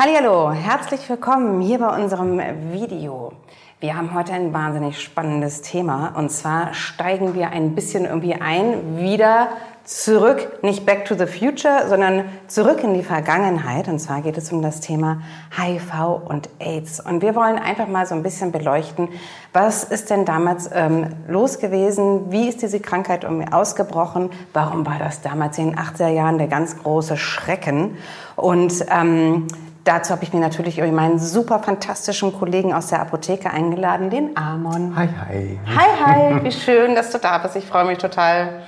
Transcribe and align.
Hallo, 0.00 0.52
herzlich 0.52 1.10
willkommen 1.10 1.60
hier 1.60 1.80
bei 1.80 2.00
unserem 2.00 2.38
Video. 2.70 3.32
Wir 3.80 3.96
haben 3.96 4.14
heute 4.14 4.32
ein 4.32 4.54
wahnsinnig 4.54 5.02
spannendes 5.02 5.60
Thema 5.60 6.12
und 6.16 6.30
zwar 6.30 6.72
steigen 6.72 7.34
wir 7.34 7.50
ein 7.50 7.74
bisschen 7.74 8.04
irgendwie 8.04 8.34
ein, 8.34 8.98
wieder 8.98 9.48
zurück, 9.82 10.62
nicht 10.62 10.86
back 10.86 11.04
to 11.04 11.16
the 11.16 11.26
future, 11.26 11.88
sondern 11.88 12.26
zurück 12.46 12.84
in 12.84 12.94
die 12.94 13.02
Vergangenheit. 13.02 13.88
Und 13.88 13.98
zwar 13.98 14.20
geht 14.20 14.38
es 14.38 14.52
um 14.52 14.62
das 14.62 14.78
Thema 14.78 15.20
HIV 15.56 16.28
und 16.28 16.48
AIDS. 16.60 17.00
Und 17.00 17.20
wir 17.20 17.34
wollen 17.34 17.58
einfach 17.58 17.88
mal 17.88 18.06
so 18.06 18.14
ein 18.14 18.22
bisschen 18.22 18.52
beleuchten, 18.52 19.08
was 19.52 19.82
ist 19.82 20.10
denn 20.10 20.24
damals 20.24 20.70
ähm, 20.72 21.08
los 21.26 21.58
gewesen? 21.58 22.30
Wie 22.30 22.48
ist 22.48 22.62
diese 22.62 22.78
Krankheit 22.78 23.24
irgendwie 23.24 23.50
ausgebrochen? 23.50 24.30
Warum 24.52 24.86
war 24.86 25.00
das 25.00 25.22
damals 25.22 25.58
in 25.58 25.70
den 25.70 25.76
80er 25.76 26.10
Jahren 26.10 26.38
der 26.38 26.46
ganz 26.46 26.78
große 26.80 27.16
Schrecken? 27.16 27.96
Und 28.36 28.86
ähm, 28.90 29.48
Dazu 29.88 30.12
habe 30.12 30.22
ich 30.22 30.34
mir 30.34 30.40
natürlich 30.40 30.76
meinen 30.76 31.18
super 31.18 31.60
fantastischen 31.60 32.38
Kollegen 32.38 32.74
aus 32.74 32.88
der 32.88 33.00
Apotheke 33.00 33.50
eingeladen, 33.50 34.10
den 34.10 34.36
Amon. 34.36 34.94
Hi, 34.94 35.08
hi. 35.08 35.58
Hi, 35.66 36.04
hi. 36.04 36.40
Wie 36.44 36.52
schön, 36.52 36.94
dass 36.94 37.10
du 37.10 37.16
da 37.16 37.38
bist. 37.38 37.56
Ich 37.56 37.64
freue 37.64 37.86
mich 37.86 37.96
total. 37.96 38.64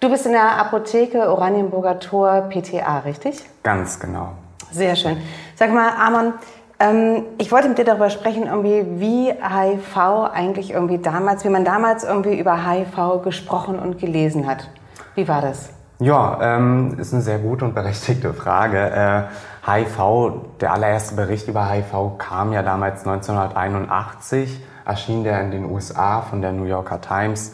Du 0.00 0.10
bist 0.10 0.26
in 0.26 0.32
der 0.32 0.58
Apotheke 0.58 1.30
Oranienburger 1.30 2.00
Tor 2.00 2.48
PTA, 2.48 2.98
richtig? 2.98 3.44
Ganz 3.62 4.00
genau. 4.00 4.32
Sehr 4.72 4.96
schön. 4.96 5.18
Sag 5.54 5.72
mal, 5.72 5.90
Amon, 6.04 6.34
ähm, 6.80 7.22
ich 7.38 7.52
wollte 7.52 7.68
mit 7.68 7.78
dir 7.78 7.84
darüber 7.84 8.10
sprechen, 8.10 8.46
irgendwie, 8.46 8.84
wie 8.98 9.30
HIV 9.30 9.96
eigentlich 10.34 10.72
irgendwie 10.72 10.98
damals, 10.98 11.44
wie 11.44 11.48
man 11.48 11.64
damals 11.64 12.02
irgendwie 12.02 12.40
über 12.40 12.68
HIV 12.68 13.22
gesprochen 13.22 13.78
und 13.78 14.00
gelesen 14.00 14.48
hat. 14.48 14.68
Wie 15.14 15.28
war 15.28 15.42
das? 15.42 15.70
Ja, 15.98 16.38
ähm, 16.42 16.98
ist 16.98 17.14
eine 17.14 17.22
sehr 17.22 17.38
gute 17.38 17.64
und 17.64 17.74
berechtigte 17.74 18.34
Frage. 18.34 18.78
Äh, 18.78 19.22
HIV, 19.66 20.58
der 20.60 20.72
allererste 20.72 21.16
Bericht 21.16 21.48
über 21.48 21.68
HIV 21.68 22.18
kam 22.18 22.52
ja 22.52 22.62
damals 22.62 23.00
1981, 23.04 24.60
erschien 24.84 25.24
der 25.24 25.40
in 25.40 25.50
den 25.50 25.64
USA 25.64 26.20
von 26.20 26.40
der 26.40 26.52
New 26.52 26.64
Yorker 26.64 27.00
Times. 27.00 27.50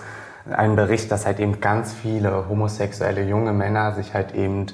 Ein 0.51 0.77
Bericht, 0.77 1.11
dass 1.11 1.25
halt 1.25 1.41
eben 1.41 1.61
ganz 1.61 1.95
viele 1.95 2.49
homosexuelle 2.51 3.23
junge 3.23 3.55
Männer 3.55 3.93
sich 3.93 4.13
halt 4.13 4.35
eben 4.35 4.67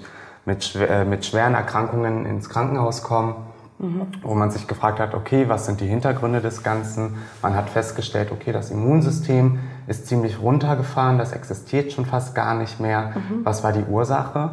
mit, 0.46 0.74
äh, 0.74 1.04
mit 1.04 1.26
schweren 1.26 1.54
Erkrankungen 1.54 2.26
ins 2.26 2.48
Krankenhaus 2.48 3.04
kommen, 3.04 3.36
mhm. 3.78 4.08
wo 4.22 4.34
man 4.34 4.50
sich 4.50 4.66
gefragt 4.66 4.98
hat, 4.98 5.14
okay, 5.14 5.48
was 5.48 5.66
sind 5.66 5.80
die 5.80 5.86
Hintergründe 5.86 6.40
des 6.40 6.64
Ganzen? 6.64 7.18
Man 7.40 7.54
hat 7.54 7.70
festgestellt, 7.70 8.32
okay, 8.32 8.50
das 8.50 8.70
Immunsystem 8.70 9.60
ist 9.86 10.08
ziemlich 10.08 10.40
runtergefahren, 10.40 11.18
das 11.18 11.32
existiert 11.32 11.92
schon 11.92 12.06
fast 12.06 12.34
gar 12.34 12.54
nicht 12.54 12.80
mehr. 12.80 13.12
Mhm. 13.14 13.44
Was 13.44 13.62
war 13.62 13.72
die 13.72 13.84
Ursache? 13.84 14.50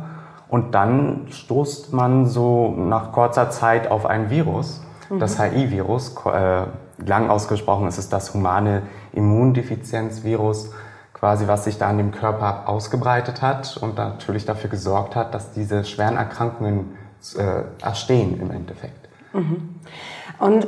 Und 0.47 0.75
dann 0.75 1.27
stoßt 1.29 1.93
man 1.93 2.25
so 2.25 2.71
nach 2.71 3.11
kurzer 3.11 3.49
Zeit 3.49 3.89
auf 3.89 4.05
ein 4.05 4.29
Virus, 4.29 4.81
mhm. 5.09 5.19
das 5.19 5.39
HI-Virus. 5.39 6.15
Äh, 6.25 6.63
lang 7.05 7.29
ausgesprochen 7.29 7.87
ist 7.87 7.97
es 7.97 8.09
das 8.09 8.33
humane 8.33 8.83
Immundefizienzvirus, 9.13 10.71
quasi 11.13 11.47
was 11.47 11.65
sich 11.65 11.77
da 11.77 11.89
in 11.89 11.97
dem 11.97 12.11
Körper 12.11 12.69
ausgebreitet 12.69 13.41
hat 13.41 13.77
und 13.77 13.97
natürlich 13.97 14.45
dafür 14.45 14.69
gesorgt 14.69 15.15
hat, 15.15 15.33
dass 15.33 15.51
diese 15.51 15.83
schweren 15.83 16.17
Erkrankungen 16.17 16.97
äh, 17.37 17.83
erstehen 17.83 18.39
im 18.39 18.51
Endeffekt. 18.51 19.09
Mhm. 19.33 19.75
Und 20.39 20.67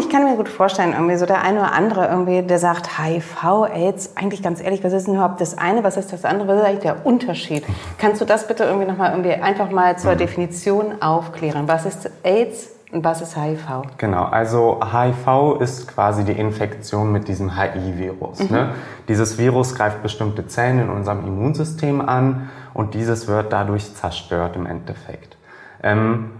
ich 0.00 0.08
kann 0.08 0.24
mir 0.24 0.36
gut 0.36 0.48
vorstellen, 0.48 0.92
irgendwie 0.92 1.16
so 1.16 1.26
der 1.26 1.42
eine 1.42 1.60
oder 1.60 1.72
andere 1.72 2.06
irgendwie, 2.06 2.42
der 2.42 2.58
sagt 2.58 2.98
HIV, 2.98 3.66
AIDS, 3.72 4.16
eigentlich 4.16 4.42
ganz 4.42 4.62
ehrlich, 4.62 4.82
was 4.84 4.92
ist 4.92 5.06
denn 5.06 5.14
überhaupt 5.14 5.40
das 5.40 5.56
eine, 5.56 5.84
was 5.84 5.96
ist 5.96 6.12
das 6.12 6.24
andere, 6.24 6.48
was 6.48 6.60
ist 6.60 6.66
eigentlich 6.66 6.82
der 6.82 7.06
Unterschied? 7.06 7.64
Kannst 7.98 8.20
du 8.20 8.24
das 8.24 8.46
bitte 8.46 8.64
irgendwie 8.64 8.86
nochmal 8.86 9.10
irgendwie 9.10 9.32
einfach 9.32 9.70
mal 9.70 9.98
zur 9.98 10.14
mhm. 10.14 10.18
Definition 10.18 11.02
aufklären? 11.02 11.68
Was 11.68 11.86
ist 11.86 12.10
AIDS 12.22 12.70
und 12.92 13.04
was 13.04 13.20
ist 13.20 13.36
HIV? 13.36 13.82
Genau, 13.98 14.24
also 14.24 14.80
HIV 14.82 15.60
ist 15.60 15.88
quasi 15.88 16.24
die 16.24 16.32
Infektion 16.32 17.12
mit 17.12 17.28
diesem 17.28 17.56
HI-Virus. 17.56 18.40
Mhm. 18.40 18.56
Ne? 18.56 18.70
Dieses 19.08 19.38
Virus 19.38 19.74
greift 19.74 20.02
bestimmte 20.02 20.46
Zellen 20.46 20.80
in 20.80 20.90
unserem 20.90 21.26
Immunsystem 21.26 22.00
an 22.00 22.48
und 22.74 22.94
dieses 22.94 23.28
wird 23.28 23.52
dadurch 23.52 23.94
zerstört 23.94 24.56
im 24.56 24.66
Endeffekt. 24.66 25.36
Ähm, 25.82 26.30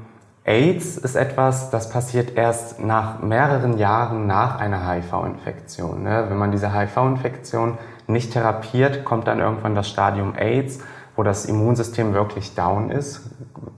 AIDS 0.49 0.97
ist 0.97 1.15
etwas, 1.15 1.69
das 1.69 1.91
passiert 1.91 2.37
erst 2.37 2.81
nach 2.81 3.21
mehreren 3.21 3.77
Jahren 3.77 4.27
nach 4.27 4.59
einer 4.59 4.91
HIV-Infektion. 4.91 6.03
Ne? 6.03 6.25
Wenn 6.29 6.39
man 6.39 6.51
diese 6.51 6.73
HIV-Infektion 6.73 7.77
nicht 8.07 8.33
therapiert, 8.33 9.05
kommt 9.05 9.27
dann 9.27 9.41
irgendwann 9.41 9.75
das 9.75 9.89
Stadium 9.89 10.35
AIDS, 10.35 10.81
wo 11.17 11.23
das 11.23 11.45
Immunsystem 11.45 12.15
wirklich 12.15 12.55
down 12.55 12.91
ist, 12.91 13.29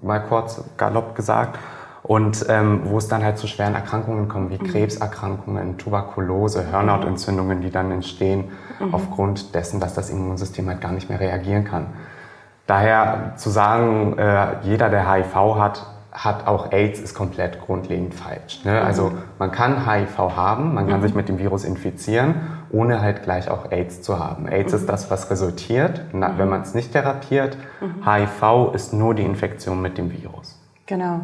mal 0.01 0.21
kurz 0.21 0.63
galopp 0.77 1.17
gesagt, 1.17 1.59
und 2.03 2.47
ähm, 2.49 2.83
wo 2.85 2.99
es 2.99 3.09
dann 3.09 3.23
halt 3.23 3.39
zu 3.39 3.47
schweren 3.47 3.75
Erkrankungen 3.75 4.29
kommt, 4.29 4.51
wie 4.51 4.63
mhm. 4.63 4.71
Krebserkrankungen, 4.71 5.77
Tuberkulose, 5.77 6.67
Hirnhautentzündungen, 6.71 7.61
die 7.61 7.71
dann 7.71 7.91
entstehen 7.91 8.45
mhm. 8.79 8.95
aufgrund 8.95 9.55
dessen, 9.55 9.81
dass 9.81 9.95
das 9.95 10.09
Immunsystem 10.09 10.69
halt 10.69 10.81
gar 10.81 10.93
nicht 10.93 11.11
mehr 11.11 11.21
reagieren 11.21 11.65
kann. 11.65 11.87
Daher 12.67 13.35
zu 13.37 13.51
sagen, 13.51 14.17
äh, 14.19 14.61
jeder, 14.63 14.89
der 14.89 15.13
HIV 15.13 15.35
hat, 15.57 15.87
hat 16.13 16.47
auch 16.47 16.73
AIDS 16.73 17.01
ist 17.01 17.15
komplett 17.15 17.61
grundlegend 17.61 18.15
falsch. 18.15 18.65
Ne? 18.65 18.81
Also 18.81 19.13
man 19.39 19.53
kann 19.53 19.87
HIV 19.87 20.19
haben, 20.19 20.75
man 20.75 20.89
kann 20.89 21.01
mhm. 21.01 21.05
sich 21.05 21.15
mit 21.15 21.29
dem 21.29 21.39
Virus 21.39 21.65
infizieren, 21.65 22.35
ohne 22.71 23.01
halt 23.01 23.23
gleich 23.23 23.49
auch 23.49 23.71
AIDS 23.71 24.03
zu 24.03 24.19
haben. 24.19 24.49
AIDS 24.49 24.73
mhm. 24.73 24.79
ist 24.81 24.89
das, 24.89 25.11
was 25.11 25.31
resultiert, 25.31 26.03
na, 26.13 26.37
wenn 26.39 26.49
man 26.49 26.63
es 26.63 26.75
nicht 26.75 26.93
therapiert. 26.93 27.57
HIV 28.05 28.75
ist 28.75 28.93
nur 28.93 29.15
die 29.15 29.25
Infektion 29.25 29.81
mit 29.81 29.99
dem 29.99 30.11
Virus. 30.11 30.59
Genau. 30.87 31.21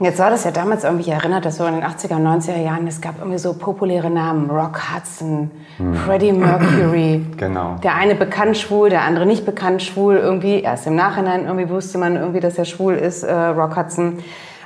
Jetzt 0.00 0.18
war 0.18 0.28
das 0.28 0.42
ja 0.42 0.50
damals 0.50 0.82
irgendwie 0.82 1.10
erinnert, 1.10 1.44
dass 1.44 1.58
so 1.58 1.66
in 1.66 1.74
den 1.74 1.84
80er 1.84 2.16
und 2.16 2.26
90er 2.26 2.56
Jahren, 2.60 2.84
es 2.88 3.00
gab 3.00 3.18
irgendwie 3.18 3.38
so 3.38 3.54
populäre 3.54 4.10
Namen, 4.10 4.50
Rock 4.50 4.80
Hudson, 4.92 5.52
hm. 5.76 5.94
Freddie 5.94 6.32
Mercury. 6.32 7.24
Genau. 7.36 7.76
Der 7.82 7.94
eine 7.94 8.14
bekannt 8.14 8.56
schwul, 8.56 8.90
der 8.90 9.02
andere 9.02 9.26
nicht 9.26 9.44
bekannt 9.44 9.82
schwul. 9.82 10.16
Irgendwie 10.16 10.60
erst 10.62 10.86
im 10.86 10.96
Nachhinein 10.96 11.44
irgendwie 11.44 11.68
wusste 11.68 11.98
man 11.98 12.16
irgendwie, 12.16 12.40
dass 12.40 12.58
er 12.58 12.64
schwul 12.64 12.94
ist, 12.94 13.22
äh, 13.22 13.32
Rock 13.32 13.76
Hudson. 13.76 14.18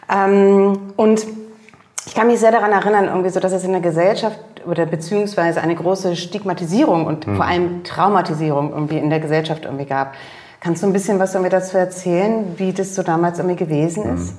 Ähm, 0.08 0.78
und 0.96 1.26
ich 2.06 2.14
kann 2.14 2.26
mich 2.26 2.40
sehr 2.40 2.52
daran 2.52 2.72
erinnern, 2.72 3.06
irgendwie 3.06 3.30
so, 3.30 3.40
dass 3.40 3.52
es 3.52 3.64
in 3.64 3.72
der 3.72 3.80
Gesellschaft 3.80 4.38
oder 4.66 4.86
beziehungsweise 4.86 5.60
eine 5.60 5.74
große 5.74 6.16
Stigmatisierung 6.16 7.04
und 7.04 7.26
hm. 7.26 7.36
vor 7.36 7.44
allem 7.44 7.84
Traumatisierung 7.84 8.72
irgendwie 8.72 8.98
in 8.98 9.10
der 9.10 9.20
Gesellschaft 9.20 9.66
irgendwie 9.66 9.86
gab. 9.86 10.14
Kannst 10.60 10.82
du 10.82 10.86
ein 10.86 10.92
bisschen 10.92 11.18
was 11.18 11.34
irgendwie 11.34 11.50
dazu 11.50 11.76
erzählen, 11.76 12.54
wie 12.56 12.72
das 12.72 12.94
so 12.94 13.02
damals 13.02 13.38
irgendwie 13.38 13.56
gewesen 13.56 14.04
hm. 14.04 14.14
ist? 14.14 14.34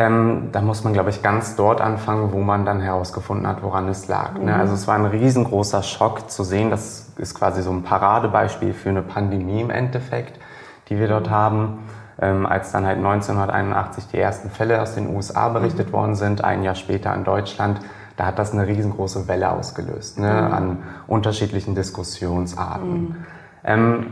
Ähm, 0.00 0.48
da 0.52 0.62
muss 0.62 0.82
man, 0.82 0.94
glaube 0.94 1.10
ich, 1.10 1.22
ganz 1.22 1.56
dort 1.56 1.82
anfangen, 1.82 2.32
wo 2.32 2.40
man 2.40 2.64
dann 2.64 2.80
herausgefunden 2.80 3.46
hat, 3.46 3.62
woran 3.62 3.86
es 3.86 4.08
lag. 4.08 4.32
Ne? 4.32 4.54
Mhm. 4.54 4.60
Also 4.60 4.72
es 4.72 4.88
war 4.88 4.94
ein 4.94 5.04
riesengroßer 5.04 5.82
Schock 5.82 6.30
zu 6.30 6.42
sehen. 6.42 6.70
Das 6.70 7.12
ist 7.18 7.34
quasi 7.34 7.60
so 7.60 7.70
ein 7.70 7.82
Paradebeispiel 7.82 8.72
für 8.72 8.88
eine 8.88 9.02
Pandemie 9.02 9.60
im 9.60 9.68
Endeffekt, 9.68 10.40
die 10.88 10.98
wir 10.98 11.06
dort 11.06 11.28
haben. 11.28 11.80
Ähm, 12.18 12.46
als 12.46 12.72
dann 12.72 12.86
halt 12.86 12.96
1981 12.96 14.06
die 14.06 14.16
ersten 14.16 14.48
Fälle 14.48 14.80
aus 14.80 14.94
den 14.94 15.14
USA 15.14 15.50
berichtet 15.50 15.88
mhm. 15.88 15.92
worden 15.92 16.14
sind, 16.14 16.42
ein 16.42 16.62
Jahr 16.62 16.76
später 16.76 17.14
in 17.14 17.24
Deutschland, 17.24 17.80
da 18.16 18.24
hat 18.24 18.38
das 18.38 18.54
eine 18.54 18.66
riesengroße 18.66 19.28
Welle 19.28 19.52
ausgelöst 19.52 20.18
ne? 20.18 20.32
Mhm. 20.32 20.54
an 20.54 20.78
unterschiedlichen 21.08 21.74
Diskussionsarten. 21.74 23.00
Mhm. 23.00 23.16
Ähm, 23.64 24.06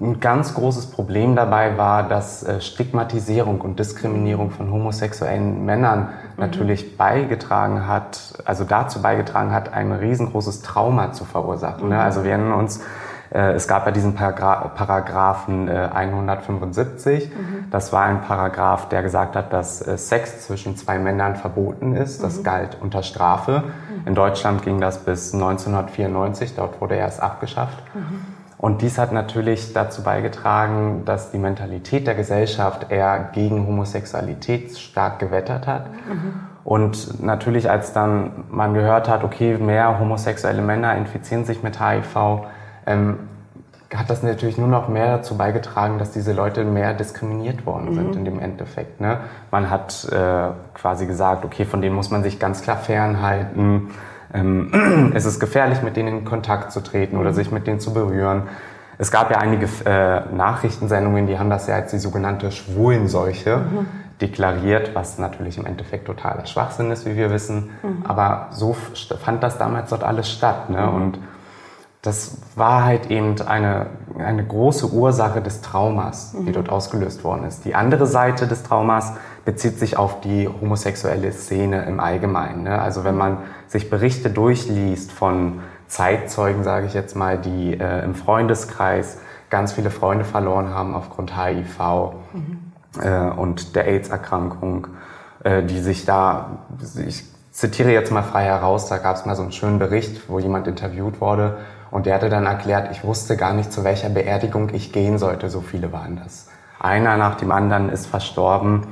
ein 0.00 0.18
ganz 0.20 0.54
großes 0.54 0.86
Problem 0.86 1.36
dabei 1.36 1.76
war, 1.76 2.08
dass 2.08 2.42
äh, 2.42 2.60
Stigmatisierung 2.60 3.60
und 3.60 3.78
Diskriminierung 3.78 4.50
von 4.50 4.72
homosexuellen 4.72 5.64
Männern 5.64 6.00
mhm. 6.00 6.06
natürlich 6.38 6.96
beigetragen 6.96 7.86
hat, 7.86 8.34
also 8.44 8.64
dazu 8.64 9.02
beigetragen 9.02 9.52
hat, 9.52 9.72
ein 9.72 9.92
riesengroßes 9.92 10.62
Trauma 10.62 11.12
zu 11.12 11.24
verursachen. 11.24 11.88
Ne? 11.88 11.96
Mhm. 11.96 12.00
Also 12.00 12.24
wir 12.24 12.30
erinnern 12.30 12.54
uns, 12.54 12.80
äh, 13.30 13.52
es 13.52 13.68
gab 13.68 13.84
ja 13.84 13.92
diesen 13.92 14.14
Paragra 14.14 14.68
Paragraphen 14.68 15.68
175. 15.68 17.24
Äh, 17.24 17.28
mhm. 17.28 17.70
Das 17.70 17.92
war 17.92 18.04
ein 18.04 18.22
Paragraph, 18.22 18.88
der 18.88 19.02
gesagt 19.02 19.36
hat, 19.36 19.52
dass 19.52 19.80
Sex 19.80 20.46
zwischen 20.46 20.78
zwei 20.78 20.98
Männern 20.98 21.36
verboten 21.36 21.94
ist. 21.94 22.22
Das 22.22 22.38
mhm. 22.38 22.44
galt 22.44 22.78
unter 22.80 23.02
Strafe. 23.02 23.64
Mhm. 23.64 24.08
In 24.08 24.14
Deutschland 24.14 24.62
ging 24.62 24.80
das 24.80 25.04
bis 25.04 25.34
1994. 25.34 26.54
Dort 26.56 26.80
wurde 26.80 26.94
er 26.94 27.02
erst 27.02 27.22
abgeschafft. 27.22 27.76
Und 28.60 28.82
dies 28.82 28.98
hat 28.98 29.10
natürlich 29.10 29.72
dazu 29.72 30.02
beigetragen, 30.02 31.06
dass 31.06 31.30
die 31.30 31.38
Mentalität 31.38 32.06
der 32.06 32.14
Gesellschaft 32.14 32.90
eher 32.92 33.30
gegen 33.32 33.66
Homosexualität 33.66 34.76
stark 34.76 35.18
gewettert 35.18 35.66
hat. 35.66 35.86
Mhm. 36.06 36.34
Und 36.62 37.24
natürlich, 37.24 37.70
als 37.70 37.94
dann 37.94 38.44
man 38.50 38.74
gehört 38.74 39.08
hat, 39.08 39.24
okay, 39.24 39.56
mehr 39.56 39.98
homosexuelle 39.98 40.60
Männer 40.60 40.94
infizieren 40.96 41.46
sich 41.46 41.62
mit 41.62 41.80
HIV, 41.80 42.44
ähm, 42.84 43.20
hat 43.94 44.10
das 44.10 44.22
natürlich 44.22 44.58
nur 44.58 44.68
noch 44.68 44.88
mehr 44.88 45.16
dazu 45.16 45.38
beigetragen, 45.38 45.98
dass 45.98 46.10
diese 46.10 46.34
Leute 46.34 46.62
mehr 46.64 46.92
diskriminiert 46.92 47.64
worden 47.64 47.94
sind 47.94 48.10
mhm. 48.10 48.18
in 48.18 48.24
dem 48.26 48.40
Endeffekt. 48.40 49.00
Ne? 49.00 49.20
Man 49.50 49.70
hat 49.70 50.06
äh, 50.12 50.50
quasi 50.74 51.06
gesagt, 51.06 51.46
okay, 51.46 51.64
von 51.64 51.80
denen 51.80 51.96
muss 51.96 52.10
man 52.10 52.22
sich 52.22 52.38
ganz 52.38 52.60
klar 52.60 52.76
fernhalten 52.76 53.88
ähm, 54.34 55.12
es 55.14 55.24
ist 55.24 55.40
gefährlich, 55.40 55.82
mit 55.82 55.96
denen 55.96 56.18
in 56.18 56.24
Kontakt 56.24 56.72
zu 56.72 56.80
treten 56.80 57.16
oder 57.16 57.32
sich 57.32 57.50
mit 57.50 57.66
denen 57.66 57.80
zu 57.80 57.92
berühren. 57.92 58.44
Es 58.98 59.10
gab 59.10 59.30
ja 59.30 59.38
einige 59.38 59.66
äh, 59.86 60.34
Nachrichtensendungen, 60.34 61.26
die 61.26 61.38
haben 61.38 61.48
das 61.48 61.66
ja 61.66 61.76
als 61.76 61.90
die 61.90 61.98
sogenannte 61.98 62.52
Schwulenseuche 62.52 63.56
mhm. 63.56 63.86
deklariert, 64.20 64.94
was 64.94 65.18
natürlich 65.18 65.56
im 65.56 65.64
Endeffekt 65.64 66.06
totaler 66.06 66.44
Schwachsinn 66.44 66.90
ist, 66.90 67.06
wie 67.06 67.16
wir 67.16 67.30
wissen. 67.30 67.70
Mhm. 67.82 68.04
Aber 68.04 68.48
so 68.50 68.74
fand 68.74 69.42
das 69.42 69.56
damals 69.56 69.88
dort 69.88 70.04
alles 70.04 70.30
statt. 70.30 70.68
Ne? 70.68 70.82
Mhm. 70.82 70.94
Und 70.94 71.18
das 72.02 72.38
war 72.56 72.84
halt 72.84 73.10
eben 73.10 73.40
eine, 73.42 73.86
eine 74.18 74.44
große 74.44 74.90
Ursache 74.90 75.40
des 75.40 75.62
Traumas, 75.62 76.32
die 76.32 76.50
mhm. 76.50 76.52
dort 76.52 76.68
ausgelöst 76.68 77.24
worden 77.24 77.44
ist. 77.44 77.64
Die 77.64 77.74
andere 77.74 78.06
Seite 78.06 78.46
des 78.46 78.62
Traumas 78.62 79.14
bezieht 79.44 79.78
sich 79.78 79.96
auf 79.96 80.20
die 80.20 80.48
homosexuelle 80.48 81.32
Szene 81.32 81.84
im 81.84 82.00
Allgemeinen. 82.00 82.64
Ne? 82.64 82.80
Also 82.80 83.04
wenn 83.04 83.16
man 83.16 83.38
sich 83.66 83.90
Berichte 83.90 84.30
durchliest 84.30 85.12
von 85.12 85.60
Zeitzeugen, 85.88 86.62
sage 86.62 86.86
ich 86.86 86.94
jetzt 86.94 87.16
mal, 87.16 87.38
die 87.38 87.74
äh, 87.74 88.04
im 88.04 88.14
Freundeskreis 88.14 89.18
ganz 89.48 89.72
viele 89.72 89.90
Freunde 89.90 90.24
verloren 90.24 90.72
haben 90.72 90.94
aufgrund 90.94 91.36
HIV 91.36 92.12
mhm. 92.32 93.02
äh, 93.02 93.30
und 93.30 93.74
der 93.74 93.86
AIDS-Erkrankung, 93.86 94.86
äh, 95.42 95.62
die 95.62 95.80
sich 95.80 96.04
da, 96.04 96.58
ich 97.06 97.24
zitiere 97.50 97.90
jetzt 97.90 98.12
mal 98.12 98.22
frei 98.22 98.44
heraus, 98.44 98.88
da 98.88 98.98
gab 98.98 99.16
es 99.16 99.26
mal 99.26 99.34
so 99.34 99.42
einen 99.42 99.52
schönen 99.52 99.78
Bericht, 99.78 100.28
wo 100.28 100.38
jemand 100.38 100.68
interviewt 100.68 101.20
wurde 101.20 101.58
und 101.90 102.06
der 102.06 102.14
hatte 102.14 102.28
dann 102.28 102.46
erklärt, 102.46 102.92
ich 102.92 103.02
wusste 103.02 103.36
gar 103.36 103.52
nicht, 103.52 103.72
zu 103.72 103.82
welcher 103.82 104.08
Beerdigung 104.08 104.70
ich 104.72 104.92
gehen 104.92 105.18
sollte, 105.18 105.50
so 105.50 105.60
viele 105.60 105.92
waren 105.92 106.20
das. 106.22 106.48
Einer 106.78 107.16
nach 107.16 107.34
dem 107.34 107.50
anderen 107.50 107.90
ist 107.90 108.06
verstorben 108.06 108.86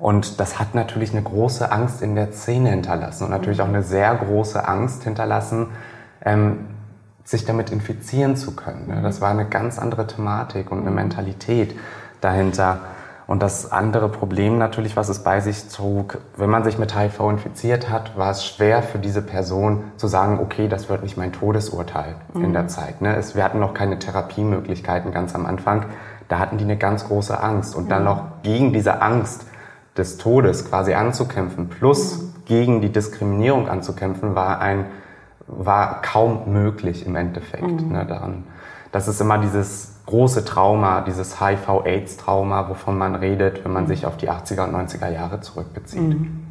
und 0.00 0.40
das 0.40 0.58
hat 0.58 0.74
natürlich 0.74 1.12
eine 1.12 1.22
große 1.22 1.70
Angst 1.70 2.00
in 2.00 2.14
der 2.14 2.32
Szene 2.32 2.70
hinterlassen 2.70 3.24
und 3.24 3.30
natürlich 3.30 3.60
auch 3.60 3.68
eine 3.68 3.82
sehr 3.82 4.14
große 4.14 4.66
Angst 4.66 5.04
hinterlassen, 5.04 5.68
ähm, 6.24 6.66
sich 7.22 7.44
damit 7.44 7.70
infizieren 7.70 8.34
zu 8.34 8.56
können. 8.56 8.88
Ne? 8.88 9.02
Das 9.02 9.20
war 9.20 9.30
eine 9.30 9.44
ganz 9.44 9.78
andere 9.78 10.06
Thematik 10.06 10.72
und 10.72 10.80
eine 10.80 10.90
Mentalität 10.90 11.78
dahinter. 12.22 12.80
Und 13.26 13.42
das 13.42 13.70
andere 13.70 14.08
Problem 14.08 14.58
natürlich, 14.58 14.96
was 14.96 15.08
es 15.08 15.22
bei 15.22 15.40
sich 15.40 15.68
trug, 15.68 16.18
wenn 16.36 16.50
man 16.50 16.64
sich 16.64 16.78
mit 16.78 16.98
HIV 16.98 17.20
infiziert 17.30 17.88
hat, 17.90 18.16
war 18.16 18.30
es 18.30 18.44
schwer 18.44 18.82
für 18.82 18.98
diese 18.98 19.22
Person 19.22 19.84
zu 19.98 20.08
sagen, 20.08 20.40
okay, 20.40 20.66
das 20.66 20.88
wird 20.88 21.02
nicht 21.02 21.16
mein 21.16 21.32
Todesurteil 21.32 22.16
mhm. 22.32 22.46
in 22.46 22.52
der 22.54 22.66
Zeit. 22.68 23.02
Ne? 23.02 23.14
Es, 23.14 23.36
wir 23.36 23.44
hatten 23.44 23.60
noch 23.60 23.74
keine 23.74 23.98
Therapiemöglichkeiten 23.98 25.12
ganz 25.12 25.34
am 25.34 25.46
Anfang. 25.46 25.84
Da 26.28 26.38
hatten 26.38 26.58
die 26.58 26.64
eine 26.64 26.76
ganz 26.78 27.06
große 27.06 27.40
Angst. 27.40 27.76
Und 27.76 27.90
dann 27.90 28.00
mhm. 28.00 28.08
noch 28.08 28.24
gegen 28.42 28.72
diese 28.72 29.00
Angst 29.02 29.44
des 29.96 30.18
Todes 30.18 30.68
quasi 30.68 30.94
anzukämpfen, 30.94 31.68
plus 31.68 32.18
mhm. 32.18 32.32
gegen 32.44 32.80
die 32.80 32.90
Diskriminierung 32.90 33.68
anzukämpfen, 33.68 34.34
war 34.34 34.60
ein 34.60 34.86
war 35.52 36.00
kaum 36.00 36.52
möglich 36.52 37.04
im 37.06 37.16
Endeffekt 37.16 37.82
mhm. 37.82 37.92
ne, 37.92 38.06
daran. 38.06 38.44
Das 38.92 39.08
ist 39.08 39.20
immer 39.20 39.38
dieses 39.38 39.94
große 40.06 40.44
Trauma, 40.44 41.00
dieses 41.02 41.40
HIV-AIDS-Trauma, 41.40 42.68
wovon 42.68 42.98
man 42.98 43.14
redet, 43.14 43.64
wenn 43.64 43.72
man 43.72 43.86
sich 43.86 44.06
auf 44.06 44.16
die 44.16 44.30
80er 44.30 44.64
und 44.64 44.74
90er 44.74 45.10
Jahre 45.10 45.40
zurückbezieht. 45.40 46.00
Mhm. 46.00 46.46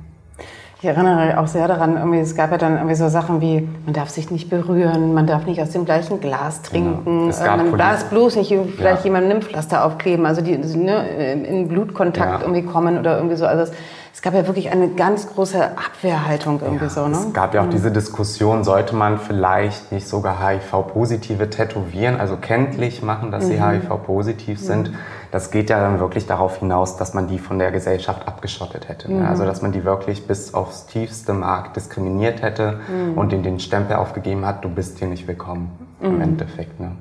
Ich 0.81 0.87
erinnere 0.87 1.37
auch 1.37 1.47
sehr 1.47 1.67
daran, 1.67 1.97
irgendwie, 1.97 2.19
es 2.19 2.37
gab 2.37 2.51
ja 2.51 2.57
dann 2.57 2.77
irgendwie 2.77 2.95
so 2.95 3.09
Sachen 3.09 3.41
wie, 3.41 3.67
man 3.83 3.93
darf 3.93 4.07
sich 4.07 4.31
nicht 4.31 4.49
berühren, 4.49 5.13
man 5.13 5.27
darf 5.27 5.45
nicht 5.45 5.61
aus 5.61 5.71
dem 5.71 5.83
gleichen 5.83 6.21
Glas 6.21 6.61
trinken, 6.61 7.31
genau. 7.31 7.57
man 7.57 7.77
darf 7.77 8.05
bloß 8.05 8.37
nicht 8.37 8.55
vielleicht 8.77 8.99
ja. 8.99 9.03
jemandem 9.03 9.29
Nimpflaster 9.29 9.83
aufkleben, 9.83 10.25
also 10.25 10.39
die 10.39 10.57
ne, 10.57 11.33
in 11.33 11.67
Blutkontakt 11.67 12.41
ja. 12.41 12.47
irgendwie 12.47 12.61
kommen 12.61 12.97
oder 12.97 13.17
irgendwie 13.17 13.35
so. 13.35 13.45
Also 13.45 13.63
es 13.63 13.77
gab 14.21 14.33
ja 14.33 14.47
wirklich 14.47 14.71
eine 14.71 14.89
ganz 14.89 15.29
große 15.29 15.63
Abwehrhaltung 15.63 16.61
irgendwie 16.61 16.85
ja, 16.85 16.89
so. 16.89 17.07
Ne? 17.07 17.15
Es 17.15 17.33
gab 17.33 17.53
ja 17.53 17.61
auch 17.61 17.65
mhm. 17.65 17.71
diese 17.71 17.91
Diskussion, 17.91 18.63
sollte 18.63 18.95
man 18.95 19.17
vielleicht 19.19 19.91
nicht 19.91 20.07
sogar 20.07 20.45
HIV-Positive 20.45 21.49
tätowieren, 21.49 22.19
also 22.19 22.37
kenntlich 22.37 23.01
machen, 23.01 23.31
dass 23.31 23.45
mhm. 23.45 23.47
sie 23.47 23.63
HIV-positiv 23.63 24.59
sind. 24.59 24.91
Mhm. 24.91 24.95
Das 25.31 25.51
geht 25.51 25.69
ja 25.69 25.79
dann 25.79 25.99
wirklich 25.99 26.25
darauf 26.25 26.57
hinaus, 26.57 26.97
dass 26.97 27.13
man 27.13 27.27
die 27.27 27.37
von 27.37 27.59
der 27.59 27.71
Gesellschaft 27.71 28.27
abgeschottet 28.27 28.89
hätte. 28.89 29.11
Ne? 29.11 29.21
Mhm. 29.21 29.27
Also 29.27 29.45
dass 29.45 29.61
man 29.61 29.71
die 29.71 29.85
wirklich 29.85 30.25
bis 30.25 30.53
aufs 30.53 30.87
tiefste 30.87 31.33
Mark 31.33 31.73
diskriminiert 31.75 32.41
hätte 32.41 32.79
mhm. 32.87 33.17
und 33.17 33.31
ihnen 33.31 33.43
den 33.43 33.59
Stempel 33.59 33.97
aufgegeben 33.97 34.45
hat, 34.45 34.63
du 34.63 34.69
bist 34.69 34.97
hier 34.99 35.07
nicht 35.07 35.27
willkommen 35.27 35.71
im 36.01 36.15
mhm. 36.15 36.21
Endeffekt. 36.21 36.79
Ne? 36.79 36.91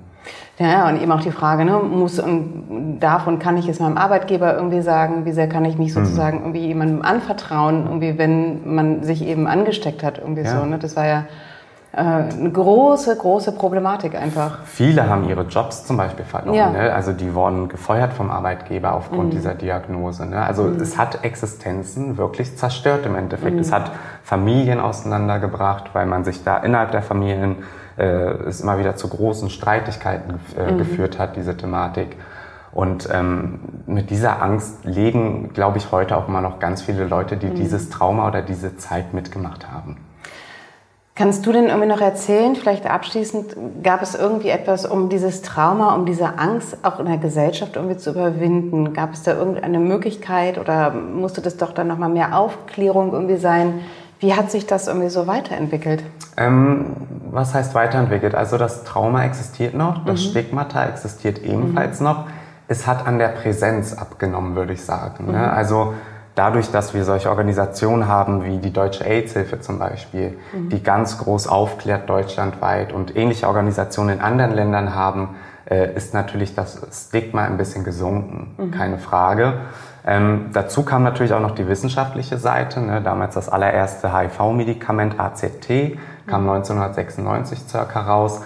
Ja, 0.58 0.88
und 0.88 1.00
eben 1.00 1.12
auch 1.12 1.20
die 1.20 1.30
Frage, 1.30 1.64
ne, 1.64 1.78
muss 1.78 2.18
und 2.18 2.98
darf 2.98 3.26
und 3.28 3.38
kann 3.38 3.56
ich 3.56 3.68
es 3.68 3.78
meinem 3.78 3.96
Arbeitgeber 3.96 4.54
irgendwie 4.56 4.80
sagen, 4.80 5.24
wie 5.24 5.32
sehr 5.32 5.48
kann 5.48 5.64
ich 5.64 5.78
mich 5.78 5.94
sozusagen 5.94 6.38
mhm. 6.38 6.44
irgendwie 6.44 6.66
jemandem 6.66 7.02
anvertrauen, 7.02 7.86
irgendwie, 7.86 8.18
wenn 8.18 8.74
man 8.74 9.04
sich 9.04 9.24
eben 9.24 9.46
angesteckt 9.46 10.02
hat, 10.02 10.18
irgendwie 10.18 10.42
ja. 10.42 10.58
so. 10.58 10.66
Ne? 10.66 10.78
Das 10.78 10.96
war 10.96 11.06
ja 11.06 11.24
äh, 11.92 12.00
eine 12.00 12.50
große, 12.50 13.16
große 13.16 13.52
Problematik 13.52 14.14
einfach. 14.14 14.58
Viele 14.64 15.08
haben 15.08 15.28
ihre 15.28 15.42
Jobs 15.42 15.86
zum 15.86 15.96
Beispiel 15.96 16.24
verloren. 16.24 16.54
Ja. 16.54 16.70
Ne? 16.70 16.92
Also 16.92 17.12
die 17.12 17.34
wurden 17.34 17.68
gefeuert 17.68 18.12
vom 18.12 18.30
Arbeitgeber 18.30 18.94
aufgrund 18.94 19.28
mhm. 19.28 19.36
dieser 19.36 19.54
Diagnose. 19.54 20.26
Ne? 20.26 20.42
Also 20.42 20.64
mhm. 20.64 20.80
es 20.80 20.98
hat 20.98 21.24
Existenzen 21.24 22.18
wirklich 22.18 22.56
zerstört 22.56 23.06
im 23.06 23.14
Endeffekt. 23.14 23.54
Mhm. 23.54 23.60
Es 23.60 23.72
hat 23.72 23.92
Familien 24.22 24.80
auseinandergebracht, 24.80 25.90
weil 25.94 26.06
man 26.06 26.24
sich 26.24 26.44
da 26.44 26.58
innerhalb 26.58 26.90
der 26.90 27.02
Familien 27.02 27.56
äh, 27.98 28.04
es 28.46 28.60
immer 28.60 28.78
wieder 28.78 28.96
zu 28.96 29.08
großen 29.08 29.50
Streitigkeiten 29.50 30.40
äh, 30.56 30.72
mhm. 30.72 30.78
geführt 30.78 31.18
hat, 31.18 31.36
diese 31.36 31.56
Thematik. 31.56 32.16
Und 32.72 33.08
ähm, 33.12 33.60
mit 33.86 34.10
dieser 34.10 34.42
Angst 34.42 34.84
leben, 34.84 35.52
glaube 35.52 35.78
ich, 35.78 35.90
heute 35.90 36.16
auch 36.16 36.28
immer 36.28 36.40
noch 36.40 36.58
ganz 36.58 36.82
viele 36.82 37.04
Leute, 37.06 37.36
die 37.36 37.46
mhm. 37.46 37.54
dieses 37.54 37.90
Trauma 37.90 38.28
oder 38.28 38.42
diese 38.42 38.76
Zeit 38.76 39.14
mitgemacht 39.14 39.70
haben. 39.70 39.96
Kannst 41.18 41.44
du 41.46 41.50
denn 41.50 41.66
irgendwie 41.66 41.88
noch 41.88 42.00
erzählen, 42.00 42.54
vielleicht 42.54 42.88
abschließend, 42.88 43.56
gab 43.82 44.02
es 44.02 44.14
irgendwie 44.14 44.50
etwas, 44.50 44.86
um 44.86 45.08
dieses 45.08 45.42
Trauma, 45.42 45.96
um 45.96 46.06
diese 46.06 46.38
Angst 46.38 46.76
auch 46.84 47.00
in 47.00 47.06
der 47.06 47.18
Gesellschaft 47.18 47.74
irgendwie 47.74 47.96
zu 47.96 48.10
überwinden? 48.10 48.92
Gab 48.92 49.14
es 49.14 49.24
da 49.24 49.32
irgendeine 49.32 49.80
Möglichkeit 49.80 50.58
oder 50.58 50.92
musste 50.92 51.40
das 51.40 51.56
doch 51.56 51.72
dann 51.72 51.88
nochmal 51.88 52.08
mehr 52.08 52.38
Aufklärung 52.38 53.12
irgendwie 53.12 53.36
sein? 53.36 53.80
Wie 54.20 54.34
hat 54.34 54.52
sich 54.52 54.66
das 54.66 54.86
irgendwie 54.86 55.08
so 55.08 55.26
weiterentwickelt? 55.26 56.04
Ähm, 56.36 56.94
was 57.32 57.54
heißt 57.54 57.74
weiterentwickelt? 57.74 58.34
Also 58.34 58.58
das 58.58 58.84
Trauma 58.84 59.24
existiert 59.24 59.74
noch, 59.74 60.04
das 60.04 60.20
mhm. 60.20 60.30
Stigmata 60.30 60.84
existiert 60.86 61.38
ebenfalls 61.38 62.00
mhm. 62.00 62.06
noch. 62.06 62.24
Es 62.68 62.86
hat 62.86 63.06
an 63.06 63.18
der 63.18 63.28
Präsenz 63.28 63.94
abgenommen, 63.94 64.54
würde 64.54 64.74
ich 64.74 64.84
sagen. 64.84 65.26
Ne? 65.26 65.32
Mhm. 65.32 65.38
Ne? 65.38 65.52
Also 65.52 65.94
dadurch, 66.34 66.70
dass 66.70 66.94
wir 66.94 67.04
solche 67.04 67.30
Organisationen 67.30 68.06
haben 68.06 68.44
wie 68.44 68.58
die 68.58 68.72
Deutsche 68.72 69.04
AIDS-Hilfe 69.04 69.60
zum 69.60 69.78
Beispiel, 69.78 70.38
mhm. 70.52 70.68
die 70.68 70.82
ganz 70.82 71.18
groß 71.18 71.48
aufklärt 71.48 72.08
deutschlandweit 72.08 72.92
und 72.92 73.16
ähnliche 73.16 73.48
Organisationen 73.48 74.18
in 74.18 74.20
anderen 74.20 74.52
Ländern 74.52 74.94
haben, 74.94 75.30
äh, 75.68 75.94
ist 75.94 76.14
natürlich 76.14 76.54
das 76.54 76.80
Stigma 76.90 77.44
ein 77.44 77.56
bisschen 77.56 77.84
gesunken, 77.84 78.54
mhm. 78.56 78.70
keine 78.70 78.98
Frage. 78.98 79.54
Ähm, 80.06 80.46
dazu 80.52 80.82
kam 80.84 81.02
natürlich 81.02 81.34
auch 81.34 81.40
noch 81.40 81.54
die 81.54 81.68
wissenschaftliche 81.68 82.38
Seite. 82.38 82.80
Ne? 82.80 83.02
Damals 83.02 83.34
das 83.34 83.48
allererste 83.48 84.16
HIV-Medikament 84.16 85.20
ACT 85.20 85.98
kam 86.26 86.48
1996 86.48 87.60
circa 87.68 88.00
raus. 88.00 88.40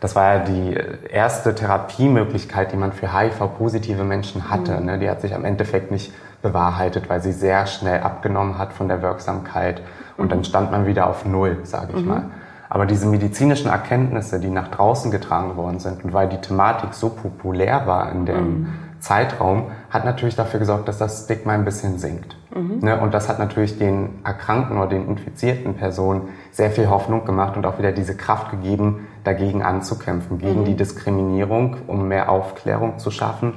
Das 0.00 0.14
war 0.14 0.34
ja 0.34 0.38
die 0.44 0.78
erste 1.10 1.56
Therapiemöglichkeit, 1.56 2.70
die 2.70 2.76
man 2.76 2.92
für 2.92 3.12
HIV-positive 3.12 4.04
Menschen 4.04 4.48
hatte. 4.48 4.78
Mhm. 4.78 4.86
Ne? 4.86 4.98
Die 4.98 5.10
hat 5.10 5.20
sich 5.20 5.34
am 5.34 5.44
Endeffekt 5.44 5.90
nicht 5.90 6.12
bewahrheitet, 6.40 7.10
weil 7.10 7.20
sie 7.20 7.32
sehr 7.32 7.66
schnell 7.66 8.02
abgenommen 8.02 8.58
hat 8.58 8.72
von 8.72 8.86
der 8.86 9.02
Wirksamkeit. 9.02 9.82
Und 10.16 10.26
mhm. 10.26 10.30
dann 10.30 10.44
stand 10.44 10.70
man 10.70 10.86
wieder 10.86 11.08
auf 11.08 11.24
Null, 11.24 11.58
sage 11.64 11.94
ich 11.96 12.02
mhm. 12.02 12.08
mal. 12.08 12.22
Aber 12.70 12.86
diese 12.86 13.06
medizinischen 13.06 13.70
Erkenntnisse, 13.70 14.40
die 14.40 14.50
nach 14.50 14.68
draußen 14.68 15.10
getragen 15.10 15.56
worden 15.56 15.78
sind 15.78 16.04
und 16.04 16.12
weil 16.12 16.28
die 16.28 16.40
Thematik 16.40 16.92
so 16.92 17.08
populär 17.10 17.86
war 17.86 18.12
in 18.12 18.26
dem 18.26 18.36
mhm. 18.36 18.66
Zeitraum, 19.00 19.66
hat 19.90 20.04
natürlich 20.04 20.36
dafür 20.36 20.60
gesorgt, 20.60 20.88
dass 20.88 20.98
das 20.98 21.24
Stigma 21.24 21.52
ein 21.52 21.64
bisschen 21.64 21.98
sinkt. 21.98 22.36
Mhm. 22.54 22.80
Ne? 22.80 23.00
Und 23.00 23.14
das 23.14 23.28
hat 23.28 23.38
natürlich 23.38 23.78
den 23.78 24.18
erkrankten 24.24 24.76
oder 24.76 24.88
den 24.88 25.08
infizierten 25.08 25.74
Personen 25.74 26.28
sehr 26.50 26.70
viel 26.70 26.90
Hoffnung 26.90 27.24
gemacht 27.24 27.56
und 27.56 27.64
auch 27.64 27.78
wieder 27.78 27.92
diese 27.92 28.16
Kraft 28.16 28.50
gegeben, 28.50 29.06
dagegen 29.24 29.62
anzukämpfen, 29.62 30.38
gegen 30.38 30.60
mhm. 30.60 30.64
die 30.64 30.76
Diskriminierung, 30.76 31.76
um 31.86 32.08
mehr 32.08 32.28
Aufklärung 32.28 32.98
zu 32.98 33.10
schaffen 33.10 33.54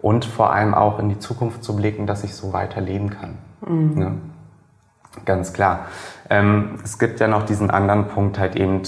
und 0.00 0.24
vor 0.24 0.52
allem 0.52 0.72
auch 0.72 0.98
in 0.98 1.08
die 1.08 1.18
Zukunft 1.18 1.64
zu 1.64 1.76
blicken, 1.76 2.06
dass 2.06 2.24
ich 2.24 2.34
so 2.34 2.52
weiterleben 2.52 3.10
kann. 3.10 3.38
Mhm. 3.66 3.98
Ne? 3.98 4.12
Ganz 5.24 5.52
klar. 5.52 5.86
Ähm, 6.28 6.78
es 6.84 6.98
gibt 6.98 7.20
ja 7.20 7.28
noch 7.28 7.44
diesen 7.44 7.70
anderen 7.70 8.08
Punkt, 8.08 8.38
halt 8.38 8.56
eben 8.56 8.82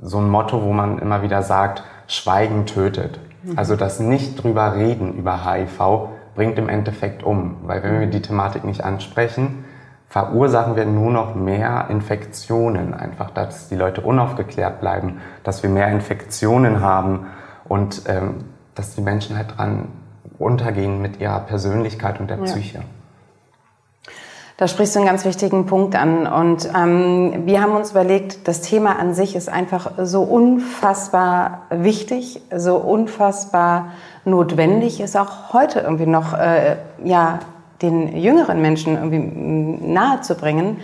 so 0.00 0.18
ein 0.18 0.28
Motto, 0.28 0.62
wo 0.62 0.72
man 0.72 0.98
immer 0.98 1.22
wieder 1.22 1.42
sagt, 1.42 1.82
Schweigen 2.06 2.66
tötet. 2.66 3.18
Mhm. 3.42 3.58
Also 3.58 3.76
das 3.76 4.00
nicht 4.00 4.42
drüber 4.42 4.74
reden 4.74 5.14
über 5.14 5.44
HIV 5.44 6.08
bringt 6.34 6.58
im 6.58 6.68
Endeffekt 6.68 7.22
um, 7.22 7.56
weil 7.64 7.82
wenn 7.82 8.00
wir 8.00 8.06
die 8.06 8.22
Thematik 8.22 8.64
nicht 8.64 8.82
ansprechen, 8.82 9.64
verursachen 10.08 10.76
wir 10.76 10.84
nur 10.84 11.10
noch 11.10 11.34
mehr 11.34 11.86
Infektionen, 11.88 12.94
einfach, 12.94 13.30
dass 13.30 13.68
die 13.68 13.76
Leute 13.76 14.02
unaufgeklärt 14.02 14.80
bleiben, 14.80 15.20
dass 15.42 15.62
wir 15.62 15.70
mehr 15.70 15.88
Infektionen 15.88 16.80
haben 16.80 17.26
und 17.64 18.02
ähm, 18.06 18.44
dass 18.74 18.94
die 18.94 19.00
Menschen 19.00 19.36
halt 19.36 19.56
dran 19.56 19.88
untergehen 20.38 21.00
mit 21.00 21.20
ihrer 21.20 21.40
Persönlichkeit 21.40 22.20
und 22.20 22.28
der 22.28 22.38
ja. 22.38 22.44
Psyche. 22.44 22.82
Da 24.62 24.68
sprichst 24.68 24.94
du 24.94 25.00
einen 25.00 25.08
ganz 25.08 25.24
wichtigen 25.24 25.66
Punkt 25.66 25.96
an. 25.96 26.24
Und 26.24 26.68
ähm, 26.72 27.42
wir 27.46 27.60
haben 27.60 27.74
uns 27.74 27.90
überlegt, 27.90 28.46
das 28.46 28.60
Thema 28.60 28.96
an 28.96 29.12
sich 29.12 29.34
ist 29.34 29.48
einfach 29.48 29.90
so 29.98 30.22
unfassbar 30.22 31.62
wichtig, 31.70 32.40
so 32.56 32.76
unfassbar 32.76 33.86
notwendig, 34.24 35.00
ist 35.00 35.16
auch 35.16 35.52
heute 35.52 35.80
irgendwie 35.80 36.06
noch 36.06 36.32
äh, 36.34 36.76
ja, 37.02 37.40
den 37.82 38.16
jüngeren 38.16 38.62
Menschen 38.62 38.94
irgendwie 38.94 39.18
mm, 39.18 39.92
nahe 39.92 40.20
zu 40.20 40.36
bringen, 40.36 40.76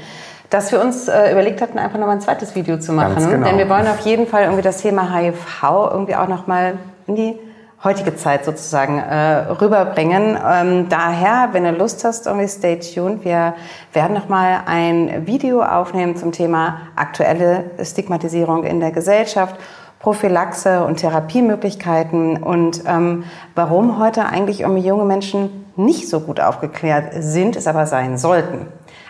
dass 0.50 0.72
wir 0.72 0.80
uns 0.80 1.06
äh, 1.06 1.30
überlegt 1.30 1.62
hatten, 1.62 1.78
einfach 1.78 2.00
nochmal 2.00 2.16
ein 2.16 2.20
zweites 2.20 2.56
Video 2.56 2.80
zu 2.80 2.92
machen. 2.92 3.30
Genau. 3.30 3.46
Denn 3.46 3.58
wir 3.58 3.68
wollen 3.68 3.86
auf 3.86 4.00
jeden 4.00 4.26
Fall 4.26 4.42
irgendwie 4.42 4.62
das 4.62 4.82
Thema 4.82 5.14
HIV 5.14 5.62
irgendwie 5.92 6.16
auch 6.16 6.26
nochmal 6.26 6.78
in 7.06 7.14
die 7.14 7.38
heutige 7.84 8.16
Zeit 8.16 8.44
sozusagen 8.44 8.98
äh, 8.98 9.50
rüberbringen. 9.52 10.36
Ähm, 10.44 10.88
daher, 10.88 11.50
wenn 11.52 11.64
du 11.64 11.70
Lust 11.70 12.04
hast, 12.04 12.26
irgendwie 12.26 12.48
stay 12.48 12.78
tuned. 12.80 13.24
Wir 13.24 13.54
werden 13.92 14.14
nochmal 14.14 14.62
ein 14.66 15.26
Video 15.26 15.62
aufnehmen 15.62 16.16
zum 16.16 16.32
Thema 16.32 16.78
aktuelle 16.96 17.70
Stigmatisierung 17.82 18.64
in 18.64 18.80
der 18.80 18.90
Gesellschaft 18.90 19.56
Prophylaxe 20.00 20.84
und 20.84 20.96
Therapiemöglichkeiten 20.98 22.42
und 22.42 22.82
ähm, 22.86 23.24
warum 23.56 23.98
heute 23.98 24.26
eigentlich 24.26 24.60
junge 24.60 25.04
Menschen 25.04 25.66
nicht 25.76 26.08
so 26.08 26.20
gut 26.20 26.40
aufgeklärt 26.40 27.12
sind, 27.18 27.56
es 27.56 27.66
aber 27.66 27.86
sein 27.86 28.16
sollten. 28.16 28.66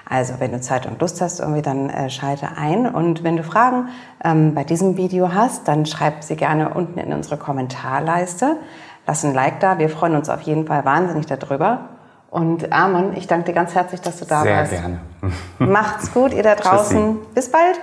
Also 0.09 0.35
wenn 0.39 0.53
du 0.53 0.61
Zeit 0.61 0.87
und 0.87 1.01
Lust 1.01 1.21
hast, 1.21 1.41
irgendwie 1.41 1.63
dann 1.63 1.91
äh, 1.91 2.09
schalte 2.09 2.49
ein. 2.57 2.87
Und 2.87 3.25
wenn 3.25 3.37
du 3.37 3.43
Fragen 3.43 3.89
ähm, 4.25 4.55
bei 4.55 4.65
diesem 4.65 4.97
Video 4.97 5.35
hast, 5.35 5.69
dann 5.69 5.85
schreib 5.85 6.25
sie 6.25 6.37
gerne 6.37 6.71
unten 6.73 6.99
in 6.99 7.13
unsere 7.13 7.37
Kommentarleiste. 7.37 8.57
Lass 9.07 9.25
ein 9.25 9.35
Like 9.35 9.61
da. 9.61 9.79
Wir 9.79 9.91
freuen 9.91 10.17
uns 10.17 10.29
auf 10.31 10.41
jeden 10.43 10.67
Fall 10.67 10.85
wahnsinnig 10.85 11.27
darüber. 11.27 11.91
Und 12.31 12.73
Amon, 12.73 13.17
ich 13.17 13.27
danke 13.27 13.47
dir 13.47 13.53
ganz 13.55 13.75
herzlich, 13.75 14.01
dass 14.01 14.19
du 14.19 14.25
da 14.25 14.43
Sehr 14.43 14.57
warst. 14.57 14.71
Sehr 14.71 14.81
gerne. 14.81 15.01
Macht's 15.59 16.13
gut, 16.13 16.33
ihr 16.33 16.43
da 16.43 16.55
draußen. 16.57 17.17
Tschüssi. 17.17 17.35
Bis 17.35 17.51
bald. 17.51 17.79